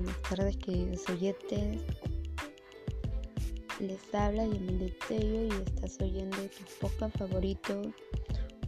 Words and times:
buenas 0.00 0.22
tardes 0.22 0.56
queridos 0.58 1.08
oyentes. 1.08 1.82
Les 3.80 4.14
habla 4.14 4.46
Yamile 4.46 4.94
Tello 5.08 5.46
y 5.46 5.48
estás 5.48 5.98
oyendo 6.00 6.36
tu 6.36 6.64
podcast 6.80 7.18
favorito 7.18 7.82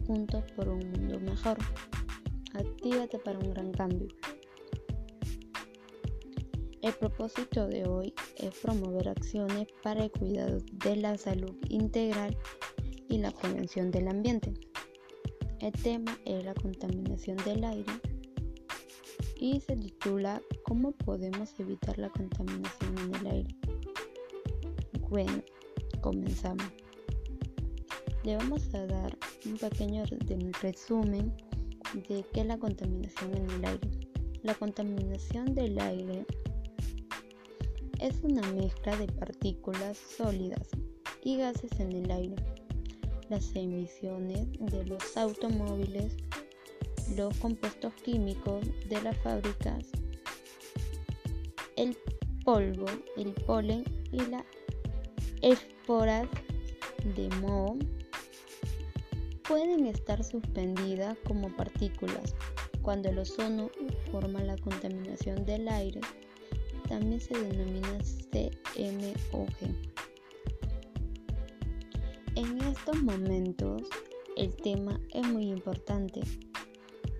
Juntos 0.05 0.43
por 0.57 0.67
un 0.67 0.91
mundo 0.91 1.21
mejor. 1.21 1.57
Actívate 2.53 3.17
para 3.19 3.39
un 3.39 3.53
gran 3.53 3.71
cambio. 3.71 4.09
El 6.81 6.93
propósito 6.95 7.65
de 7.65 7.85
hoy 7.85 8.13
es 8.35 8.53
promover 8.55 9.07
acciones 9.07 9.67
para 9.83 10.03
el 10.03 10.11
cuidado 10.11 10.57
de 10.85 10.97
la 10.97 11.17
salud 11.17 11.55
integral 11.69 12.37
y 13.07 13.19
la 13.19 13.31
prevención 13.31 13.89
del 13.89 14.09
ambiente. 14.09 14.53
El 15.61 15.71
tema 15.71 16.19
es 16.25 16.43
la 16.43 16.55
contaminación 16.55 17.37
del 17.45 17.63
aire 17.63 18.10
y 19.41 19.59
se 19.59 19.75
titula 19.75 20.39
¿Cómo 20.65 20.91
podemos 20.91 21.59
evitar 21.59 21.97
la 21.97 22.09
contaminación 22.09 22.97
en 22.99 23.15
el 23.15 23.27
aire? 23.27 23.55
Bueno, 25.09 25.41
comenzamos. 25.99 26.67
Le 28.23 28.37
vamos 28.37 28.71
a 28.75 28.85
dar 28.85 29.17
un 29.47 29.57
pequeño 29.57 30.03
resumen 30.61 31.35
de 32.07 32.23
qué 32.31 32.41
es 32.41 32.45
la 32.45 32.59
contaminación 32.59 33.35
en 33.35 33.49
el 33.49 33.65
aire. 33.65 33.89
La 34.43 34.53
contaminación 34.53 35.55
del 35.55 35.79
aire 35.79 36.23
es 37.99 38.21
una 38.21 38.43
mezcla 38.53 38.95
de 38.95 39.07
partículas 39.07 39.97
sólidas 39.97 40.69
y 41.23 41.37
gases 41.37 41.71
en 41.79 41.93
el 41.93 42.11
aire. 42.11 42.35
Las 43.27 43.55
emisiones 43.55 44.51
de 44.59 44.85
los 44.85 45.17
automóviles 45.17 46.15
los 47.15 47.35
compuestos 47.37 47.93
químicos 48.03 48.65
de 48.87 49.01
las 49.01 49.17
fábricas, 49.17 49.87
el 51.75 51.97
polvo, 52.43 52.85
el 53.17 53.33
polen 53.45 53.83
y 54.11 54.19
las 54.27 54.43
esporas 55.41 56.27
de 57.15 57.29
moho 57.41 57.77
pueden 59.47 59.85
estar 59.85 60.23
suspendidas 60.23 61.17
como 61.27 61.55
partículas. 61.55 62.35
Cuando 62.81 63.09
el 63.09 63.19
ozono 63.19 63.69
forma 64.11 64.41
la 64.41 64.57
contaminación 64.57 65.45
del 65.45 65.67
aire, 65.67 66.01
también 66.87 67.19
se 67.19 67.37
denomina 67.37 67.97
CMOG. 68.31 69.49
En 72.35 72.61
estos 72.61 73.01
momentos, 73.03 73.83
el 74.37 74.55
tema 74.55 74.99
es 75.13 75.27
muy 75.27 75.49
importante 75.49 76.21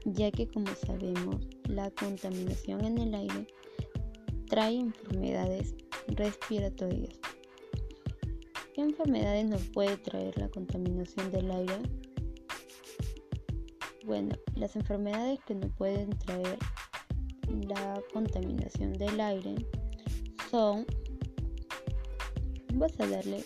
ya 0.06 0.32
que 0.32 0.48
como 0.48 0.68
sabemos 0.86 1.48
la 1.66 1.92
contaminación 1.92 2.84
en 2.86 2.98
el 2.98 3.16
aire 3.16 3.48
trae 4.48 4.76
enfermedades 4.80 5.76
respiratorias. 6.08 7.20
¿Qué 8.74 8.82
enfermedades 8.82 9.48
nos 9.48 9.62
puede 9.70 9.98
traer 9.98 10.38
la 10.38 10.50
contaminación 10.50 11.32
del 11.32 11.52
aire? 11.52 11.78
Bueno, 14.06 14.36
las 14.56 14.76
enfermedades 14.76 15.40
que 15.46 15.56
nos 15.56 15.72
pueden 15.74 16.10
traer 16.10 16.58
la 17.68 18.02
contaminación 18.14 18.94
del 18.94 19.20
aire 19.20 19.56
son, 20.50 20.86
vamos 22.74 23.00
a 23.00 23.08
darle 23.08 23.46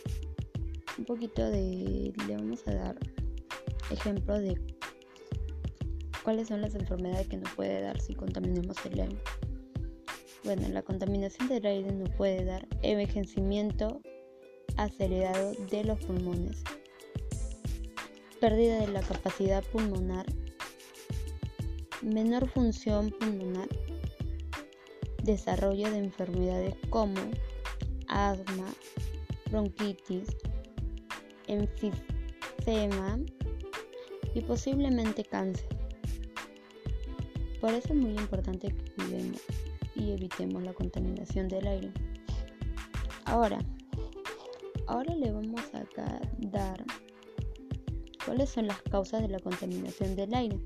un 0.98 1.06
poquito 1.06 1.44
de, 1.44 2.14
le 2.28 2.36
vamos 2.36 2.68
a 2.68 2.74
dar 2.74 3.00
ejemplo 3.92 4.40
de 4.40 4.75
¿Cuáles 6.26 6.48
son 6.48 6.62
las 6.62 6.74
enfermedades 6.74 7.28
que 7.28 7.38
nos 7.38 7.52
puede 7.52 7.82
dar 7.82 8.02
si 8.02 8.16
contaminamos 8.16 8.84
el 8.88 9.00
aire? 9.00 9.18
Bueno, 10.44 10.68
la 10.70 10.82
contaminación 10.82 11.48
del 11.48 11.68
aire 11.68 11.92
nos 11.92 12.10
puede 12.10 12.44
dar 12.44 12.68
envejecimiento 12.82 14.02
acelerado 14.76 15.54
de 15.70 15.84
los 15.84 16.00
pulmones, 16.04 16.64
pérdida 18.42 18.80
de 18.80 18.88
la 18.88 19.02
capacidad 19.02 19.64
pulmonar, 19.66 20.26
menor 22.02 22.50
función 22.50 23.12
pulmonar, 23.12 23.70
desarrollo 25.22 25.92
de 25.92 26.00
enfermedades 26.00 26.74
como 26.90 27.22
asma, 28.08 28.74
bronquitis, 29.52 30.36
enfisema 31.46 33.20
y 34.34 34.42
posiblemente 34.42 35.24
cáncer. 35.24 35.85
Es 37.68 37.94
muy 37.94 38.12
importante 38.12 38.68
que 38.68 38.92
cuidemos 38.92 39.42
y 39.96 40.12
evitemos 40.12 40.62
la 40.64 40.72
contaminación 40.74 41.48
del 41.48 41.68
aire. 41.68 41.92
Ahora, 43.26 43.60
ahora 44.88 45.16
le 45.16 45.32
vamos 45.32 45.62
a 45.74 45.84
dar 46.38 46.86
cuáles 48.24 48.52
son 48.52 48.68
las 48.68 48.82
causas 48.84 49.24
de 49.24 49.30
la 49.30 49.40
contaminación 49.40 50.16
del 50.16 50.34
aire. 50.36 50.60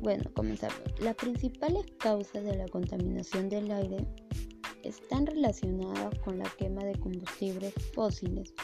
Bueno, 0.00 0.24
comenzamos. 0.34 0.80
Las 1.00 1.16
principales 1.16 1.84
causas 1.98 2.42
de 2.42 2.56
la 2.56 2.66
contaminación 2.68 3.50
del 3.50 3.70
aire 3.70 4.06
están 4.82 5.26
relacionadas 5.26 6.18
con 6.20 6.38
la 6.38 6.50
quema 6.56 6.82
de 6.82 6.98
combustibles 6.98 7.74
fósiles, 7.94 8.54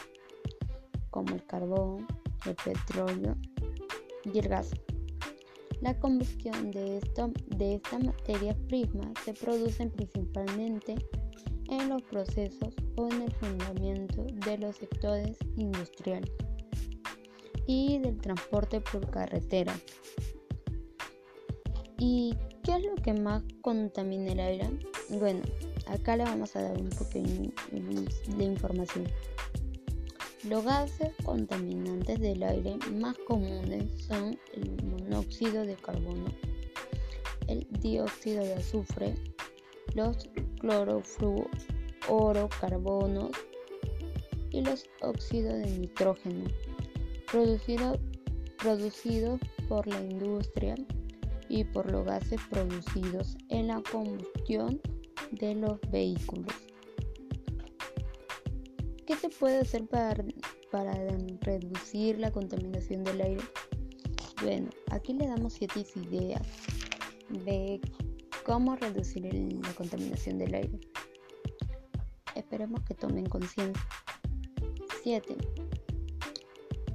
como 1.11 1.35
el 1.35 1.45
carbón, 1.45 2.07
el 2.47 2.55
petróleo 2.55 3.37
y 4.33 4.39
el 4.39 4.47
gas. 4.47 4.71
La 5.85 5.93
combustión 5.99 6.71
de, 6.71 6.97
esto, 6.97 7.31
de 7.45 7.75
esta 7.75 7.99
materia 7.99 8.57
prima 8.67 9.13
se 9.23 9.35
produce 9.35 9.85
principalmente 9.85 10.95
en 11.69 11.89
los 11.89 12.01
procesos 12.01 12.73
o 12.95 13.07
en 13.11 13.21
el 13.21 13.31
fundamento 13.33 14.25
de 14.47 14.57
los 14.57 14.77
sectores 14.77 15.37
industriales 15.57 16.31
y 17.67 17.99
del 17.99 18.17
transporte 18.17 18.81
por 18.81 19.07
carretera. 19.11 19.75
¿Y 21.99 22.35
qué 22.63 22.77
es 22.77 22.83
lo 22.83 22.95
que 22.95 23.13
más 23.13 23.43
contamina 23.61 24.31
el 24.31 24.39
aire? 24.39 24.69
Bueno, 25.09 25.41
acá 25.85 26.17
le 26.17 26.23
vamos 26.23 26.55
a 26.55 26.63
dar 26.63 26.81
un 26.81 26.89
poquito 26.89 27.53
de 28.35 28.43
información. 28.43 29.05
Los 30.49 30.63
gases 30.63 31.13
contaminantes 31.23 32.19
del 32.19 32.41
aire 32.43 32.77
más 32.91 33.15
comunes 33.27 33.85
son 34.05 34.39
el 34.53 34.83
monóxido 34.83 35.65
de 35.65 35.75
carbono, 35.75 36.27
el 37.47 37.65
dióxido 37.79 38.43
de 38.43 38.53
azufre, 38.53 39.15
los 39.95 40.29
clorofluorocarbonos 40.59 43.31
y 44.51 44.61
los 44.61 44.87
óxidos 45.01 45.55
de 45.55 45.79
nitrógeno, 45.79 46.45
producidos 47.31 47.97
producido 48.57 49.39
por 49.67 49.87
la 49.87 49.99
industria 49.99 50.75
y 51.49 51.63
por 51.63 51.91
los 51.91 52.05
gases 52.05 52.39
producidos 52.51 53.35
en 53.49 53.65
la 53.67 53.81
combustión 53.91 54.79
de 55.31 55.55
los 55.55 55.79
vehículos. 55.91 56.53
¿Qué 59.05 59.15
se 59.15 59.29
puede 59.29 59.59
hacer 59.59 59.85
para, 59.85 60.25
para 60.71 60.93
reducir 61.41 62.17
la 62.17 62.31
contaminación 62.31 63.03
del 63.03 63.21
aire? 63.21 63.43
Bueno, 64.41 64.69
aquí 64.89 65.13
le 65.13 65.27
damos 65.27 65.53
siete 65.53 65.85
ideas 65.95 66.41
de 67.29 67.79
cómo 68.45 68.75
reducir 68.75 69.31
la 69.33 69.73
contaminación 69.73 70.39
del 70.39 70.55
aire. 70.55 70.79
Esperemos 72.35 72.81
que 72.81 72.95
tomen 72.95 73.27
conciencia. 73.27 73.81
7. 75.03 75.35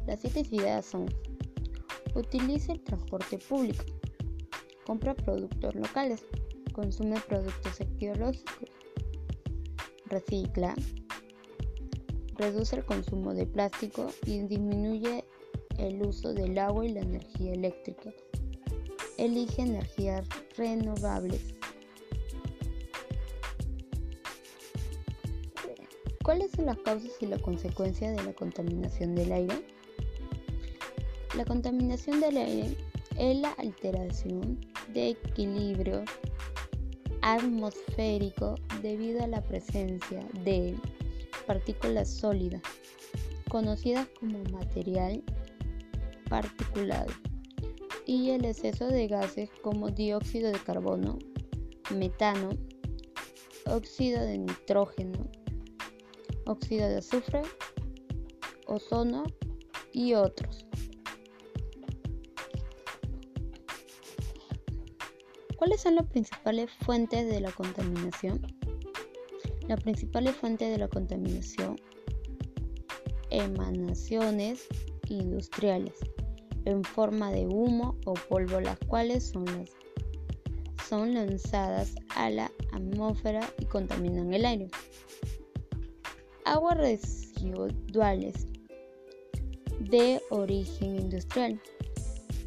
Las 0.07 0.21
siete 0.21 0.41
ideas 0.51 0.85
son: 0.85 1.07
utilice 2.17 2.73
el 2.73 2.83
transporte 2.83 3.39
público, 3.39 3.85
compra 4.85 5.15
productos 5.15 5.77
locales, 5.77 6.25
consume 6.73 7.21
productos 7.21 7.81
ecológicos, 7.81 8.69
recicla, 10.07 10.75
reduce 12.41 12.77
el 12.77 12.85
consumo 12.87 13.35
de 13.35 13.47
plástico 13.47 14.07
y 14.25 14.41
disminuye 14.41 15.25
el 15.77 16.01
uso 16.03 16.33
del 16.33 16.59
agua 16.59 16.87
y 16.87 16.93
la 16.93 17.01
energía 17.01 17.53
eléctrica. 17.53 18.11
Elige 19.19 19.61
energías 19.61 20.27
renovables. 20.57 21.55
¿Cuáles 26.25 26.51
son 26.53 26.67
las 26.67 26.79
causas 26.79 27.11
y 27.21 27.27
las 27.27 27.43
consecuencias 27.43 28.17
de 28.17 28.25
la 28.25 28.33
contaminación 28.33 29.15
del 29.15 29.33
aire? 29.33 29.67
La 31.37 31.45
contaminación 31.45 32.21
del 32.21 32.39
aire 32.39 32.77
es 33.19 33.37
la 33.37 33.53
alteración 33.53 34.59
de 34.95 35.11
equilibrio 35.11 36.05
atmosférico 37.21 38.55
debido 38.81 39.23
a 39.23 39.27
la 39.27 39.43
presencia 39.43 40.27
de 40.43 40.75
partículas 41.51 42.09
sólidas, 42.09 42.63
conocidas 43.49 44.07
como 44.21 44.39
material 44.53 45.21
particulado, 46.29 47.11
y 48.07 48.31
el 48.31 48.45
exceso 48.45 48.87
de 48.87 49.09
gases 49.09 49.51
como 49.61 49.91
dióxido 49.91 50.53
de 50.53 50.61
carbono, 50.61 51.19
metano, 51.93 52.51
óxido 53.67 54.23
de 54.23 54.39
nitrógeno, 54.39 55.29
óxido 56.47 56.89
de 56.89 56.99
azufre, 56.99 57.43
ozono 58.69 59.25
y 59.93 60.15
otros. 60.15 60.67
¿Cuáles 65.57 65.81
son 65.81 65.97
las 65.97 66.07
principales 66.07 66.71
fuentes 66.85 67.29
de 67.29 67.41
la 67.41 67.51
contaminación? 67.51 68.60
Las 69.71 69.85
principales 69.85 70.35
fuentes 70.35 70.69
de 70.69 70.79
la 70.79 70.89
contaminación, 70.89 71.77
emanaciones 73.31 74.67
industriales 75.09 75.95
en 76.65 76.83
forma 76.83 77.31
de 77.31 77.47
humo 77.47 77.97
o 78.05 78.15
polvo, 78.15 78.61
las 78.61 78.77
cuales 78.89 79.29
son, 79.29 79.45
las, 79.45 79.71
son 80.89 81.15
lanzadas 81.15 81.95
a 82.17 82.31
la 82.31 82.51
atmósfera 82.73 83.49
y 83.61 83.67
contaminan 83.67 84.35
el 84.35 84.45
aire. 84.45 84.71
Aguas 86.45 86.77
residuales 86.77 88.49
de 89.79 90.21
origen 90.31 90.97
industrial 90.97 91.61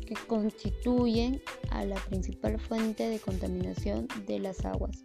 que 0.06 0.16
constituyen 0.28 1.42
a 1.70 1.86
la 1.86 1.96
principal 1.96 2.60
fuente 2.60 3.08
de 3.08 3.18
contaminación 3.20 4.10
de 4.28 4.40
las 4.40 4.66
aguas. 4.66 5.02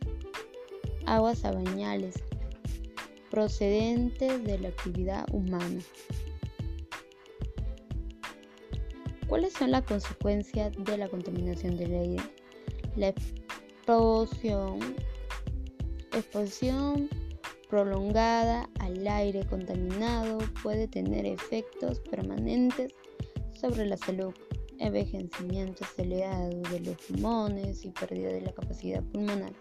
Aguas 1.08 1.42
abañales 1.46 2.16
procedentes 3.30 4.44
de 4.44 4.58
la 4.58 4.68
actividad 4.68 5.24
humana. 5.32 5.80
¿Cuáles 9.26 9.54
son 9.54 9.70
las 9.70 9.84
consecuencias 9.84 10.70
de 10.84 10.98
la 10.98 11.08
contaminación 11.08 11.78
del 11.78 11.94
aire? 11.94 12.22
La 12.96 13.08
exposición, 13.08 14.80
exposición 16.12 17.08
prolongada 17.70 18.68
al 18.78 19.08
aire 19.08 19.46
contaminado 19.46 20.36
puede 20.62 20.88
tener 20.88 21.24
efectos 21.24 22.00
permanentes 22.00 22.92
sobre 23.58 23.86
la 23.86 23.96
salud, 23.96 24.34
envejecimiento 24.78 25.84
acelerado 25.84 26.50
de 26.70 26.80
los 26.80 26.96
pulmones 26.98 27.86
y 27.86 27.88
pérdida 27.92 28.28
de 28.28 28.42
la 28.42 28.52
capacidad 28.52 29.02
pulmonar. 29.04 29.54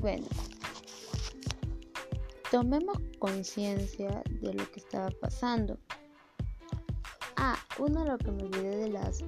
Bueno, 0.00 0.26
tomemos 2.52 2.98
conciencia 3.18 4.22
de 4.40 4.54
lo 4.54 4.70
que 4.70 4.78
estaba 4.80 5.10
pasando. 5.20 5.78
Ah, 7.36 7.58
uno 7.78 8.04
de 8.04 8.10
lo 8.10 8.18
que 8.18 8.30
me 8.30 8.44
olvidé 8.44 8.76
de 8.76 8.88
las 8.90 9.24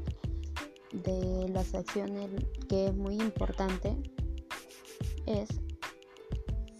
de 0.93 1.49
las 1.49 1.75
acciones 1.75 2.31
que 2.69 2.87
es 2.87 2.95
muy 2.95 3.15
importante 3.15 3.97
es 5.27 5.49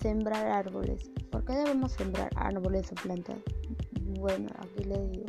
sembrar 0.01 0.47
árboles. 0.47 1.11
¿Por 1.31 1.45
qué 1.45 1.53
debemos 1.55 1.93
sembrar 1.93 2.31
árboles 2.37 2.91
o 2.93 2.95
plantas? 2.95 3.39
Bueno, 4.19 4.49
aquí 4.59 4.85
le 4.85 5.07
digo. 5.09 5.27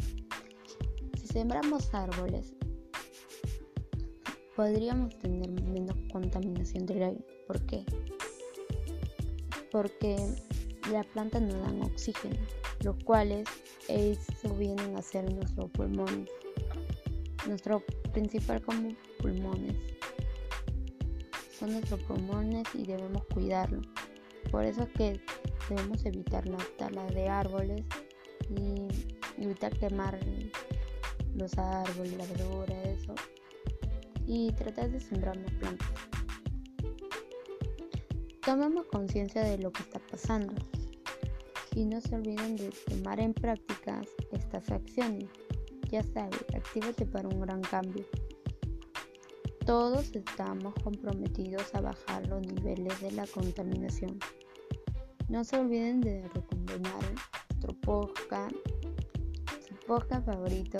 Si 1.18 1.28
sembramos 1.28 1.94
árboles, 1.94 2.54
podríamos 4.56 5.18
tener 5.20 5.50
menos 5.50 5.96
contaminación 6.12 6.86
del 6.86 7.04
aire. 7.04 7.26
¿Por 7.48 7.62
qué? 7.66 7.86
Porque 9.72 10.18
las 10.92 11.06
plantas 11.08 11.42
no 11.42 11.58
dan 11.60 11.82
oxígeno, 11.82 12.36
los 12.84 12.96
cuales 13.04 13.48
eso 13.88 14.56
vienen 14.56 14.96
a 14.98 15.02
ser 15.02 15.32
nuestros 15.34 15.70
pulmones, 15.72 16.30
nuestro 17.48 17.84
principal 18.12 18.62
como 18.62 18.90
pulmones. 19.20 19.76
Son 21.58 21.72
nuestros 21.72 22.02
pulmones 22.02 22.68
y 22.74 22.86
debemos 22.86 23.24
cuidarlo. 23.34 23.82
Por 24.52 24.66
eso 24.66 24.84
es 24.84 24.90
que 24.90 25.22
debemos 25.70 26.04
evitar 26.06 26.48
la 26.48 26.58
tala 26.78 27.06
de 27.08 27.30
árboles 27.30 27.86
y 28.50 28.88
evitar 29.42 29.78
quemar 29.78 30.20
los 31.36 31.58
árboles, 31.58 32.14
la 32.18 32.26
verdura, 32.26 32.84
eso. 32.84 33.14
Y 34.26 34.52
tratar 34.54 34.92
de 34.92 35.00
sembrar 35.00 35.40
más 35.40 35.52
plantas. 35.54 35.88
Tomemos 38.46 38.88
conciencia 38.88 39.44
de 39.44 39.60
lo 39.60 39.72
que 39.72 39.84
está 39.84 40.00
pasando 40.00 40.56
y 41.76 41.86
no 41.86 42.02
se 42.02 42.16
olviden 42.16 42.56
de 42.56 42.72
tomar 42.90 43.20
en 43.20 43.36
práctica 43.36 44.02
estas 44.32 44.72
acciones. 44.72 45.30
Ya 45.92 46.02
sabes, 46.02 46.44
actívate 46.56 47.06
para 47.06 47.28
un 47.28 47.40
gran 47.40 47.62
cambio. 47.62 48.04
Todos 49.64 50.12
estamos 50.16 50.74
comprometidos 50.84 51.74
a 51.76 51.82
bajar 51.82 52.28
los 52.28 52.42
niveles 52.42 53.00
de 53.00 53.12
la 53.12 53.28
contaminación. 53.28 54.18
No 55.30 55.44
se 55.44 55.60
olviden 55.60 56.02
de 56.02 56.28
recomendar 56.34 57.00
nuestro 57.52 57.74
podcast, 57.82 58.56
su 59.68 59.76
podcast 59.86 60.26
favorito, 60.26 60.80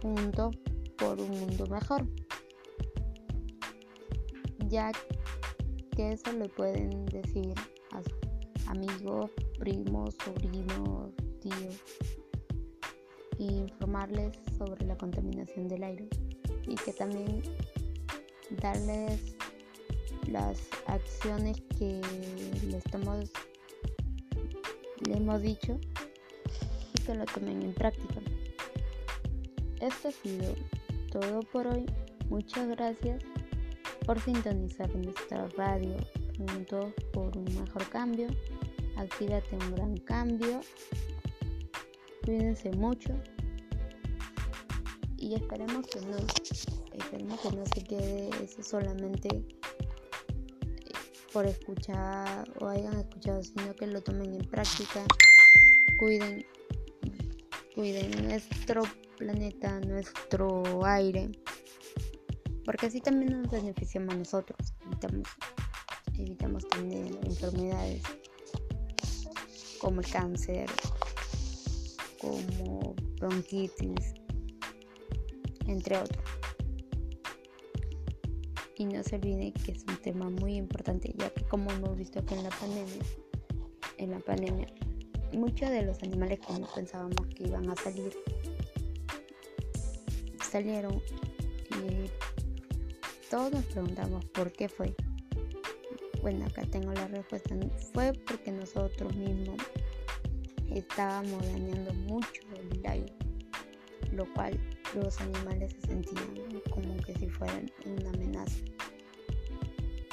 junto 0.00 0.52
por 0.96 1.20
un 1.20 1.30
mundo 1.30 1.66
mejor. 1.66 2.06
Ya 4.68 4.92
que 5.98 6.12
eso 6.12 6.32
le 6.32 6.48
pueden 6.50 7.06
decir 7.06 7.52
a 7.90 8.00
sus 8.04 8.68
amigos, 8.68 9.32
primos, 9.58 10.14
sobrinos, 10.24 11.10
tíos 11.40 11.74
e 13.40 13.42
informarles 13.42 14.38
sobre 14.56 14.86
la 14.86 14.96
contaminación 14.96 15.66
del 15.66 15.82
aire 15.82 16.08
y 16.68 16.76
que 16.76 16.92
también 16.92 17.42
darles 18.62 19.34
las 20.30 20.60
acciones 20.86 21.60
que 21.76 22.00
les 22.68 22.86
estamos 22.86 23.32
le 25.04 25.16
hemos 25.16 25.42
dicho 25.42 25.80
y 26.94 27.02
que 27.02 27.14
lo 27.16 27.24
tomen 27.24 27.60
en 27.60 27.74
práctica. 27.74 28.20
Esto 29.80 30.08
ha 30.08 30.12
sido 30.12 30.54
todo 31.10 31.40
por 31.40 31.66
hoy. 31.66 31.86
Muchas 32.28 32.68
gracias 32.68 33.24
por 34.08 34.18
sintonizar 34.22 34.88
nuestra 34.96 35.46
radio 35.48 35.94
por 37.12 37.36
un 37.36 37.44
mejor 37.44 37.86
cambio. 37.90 38.28
Actívate 38.96 39.54
un 39.54 39.74
gran 39.74 39.96
cambio. 39.98 40.62
Cuídense 42.24 42.70
mucho. 42.70 43.12
Y 45.18 45.34
esperemos 45.34 45.86
que 45.88 46.00
no, 46.00 46.16
esperemos 46.94 47.38
que 47.38 47.50
no 47.50 47.66
se 47.66 47.84
quede 47.84 48.30
solamente 48.62 49.28
eh, 49.28 49.44
por 51.30 51.44
escuchar 51.44 52.50
o 52.60 52.66
hayan 52.66 52.98
escuchado, 53.00 53.42
sino 53.42 53.74
que 53.74 53.88
lo 53.88 54.00
tomen 54.00 54.32
en 54.32 54.46
práctica. 54.46 55.04
Cuiden, 55.98 56.46
cuiden 57.74 58.26
nuestro 58.26 58.84
planeta, 59.18 59.80
nuestro 59.80 60.86
aire 60.86 61.30
porque 62.68 62.84
así 62.84 63.00
también 63.00 63.40
nos 63.40 63.50
beneficiamos 63.50 64.14
a 64.14 64.18
nosotros, 64.18 64.74
evitamos, 64.84 65.26
evitamos 66.18 66.68
tener 66.68 67.18
enfermedades 67.24 68.02
como 69.80 70.02
el 70.02 70.06
cáncer, 70.10 70.68
como 72.20 72.94
bronquitis, 73.18 74.12
entre 75.66 75.96
otros. 75.96 76.22
Y 78.76 78.84
no 78.84 79.02
se 79.02 79.16
olvide 79.16 79.50
que 79.64 79.72
es 79.72 79.84
un 79.88 79.96
tema 80.02 80.28
muy 80.28 80.56
importante, 80.56 81.14
ya 81.16 81.30
que 81.30 81.44
como 81.44 81.70
hemos 81.70 81.96
visto 81.96 82.22
que 82.26 82.34
en 82.34 82.42
la 82.42 82.50
pandemia, 82.50 83.02
en 83.96 84.10
la 84.10 84.20
pandemia, 84.20 84.66
muchos 85.32 85.70
de 85.70 85.84
los 85.84 86.02
animales 86.02 86.38
que 86.40 86.52
no 86.52 86.66
pensábamos 86.74 87.28
que 87.34 87.44
iban 87.44 87.70
a 87.70 87.76
salir, 87.76 88.14
salieron 90.42 91.00
y 91.70 92.27
todos 93.30 93.52
nos 93.52 93.64
preguntamos 93.66 94.24
por 94.26 94.50
qué 94.52 94.68
fue. 94.68 94.94
Bueno, 96.22 96.46
acá 96.46 96.62
tengo 96.70 96.92
la 96.92 97.08
respuesta. 97.08 97.54
Fue 97.92 98.12
porque 98.26 98.50
nosotros 98.50 99.14
mismos 99.14 99.56
estábamos 100.70 101.44
dañando 101.52 101.92
mucho 101.92 102.42
el 102.56 102.86
aire, 102.86 103.12
lo 104.12 104.24
cual 104.32 104.58
los 104.94 105.20
animales 105.20 105.72
se 105.72 105.88
sentían 105.88 106.62
como 106.70 106.96
que 106.98 107.14
si 107.16 107.28
fueran 107.28 107.70
una 107.84 108.08
amenaza. 108.10 108.56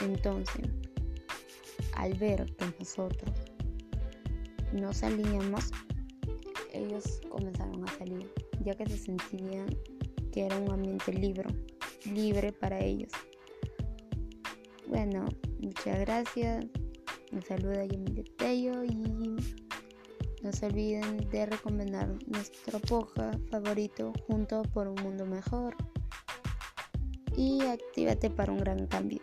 Entonces, 0.01 0.67
al 1.93 2.13
ver 2.15 2.45
que 2.55 2.65
nosotros 2.79 3.31
no 4.74 4.93
salíamos, 4.93 5.72
ellos 6.74 7.22
comenzaron 7.29 7.88
a 7.88 7.98
salir, 7.98 8.29
ya 8.60 8.75
que 8.75 8.86
se 8.88 8.98
sentían 8.98 9.67
que 10.34 10.45
era 10.45 10.57
un 10.57 10.69
ambiente 10.69 11.13
libre 11.13 11.48
libre 12.14 12.52
para 12.52 12.80
ellos. 12.80 13.12
Bueno, 14.88 15.26
muchas 15.60 16.00
gracias. 16.00 16.66
Me 17.32 17.42
saluda 17.42 17.86
Yamile 17.86 18.24
Tello 18.38 18.84
y 18.84 18.96
no 20.42 20.52
se 20.52 20.68
olviden 20.68 21.30
de 21.32 21.46
recomendar 21.48 22.08
nuestro 22.28 22.80
poja 22.80 23.32
favorito 23.50 24.14
junto 24.28 24.62
por 24.62 24.88
un 24.88 25.02
mundo 25.04 25.26
mejor. 25.26 25.76
y 27.38 27.62
actívate 27.62 28.30
para 28.30 28.52
un 28.52 28.60
gran 28.60 28.88
cambio. 28.88 29.22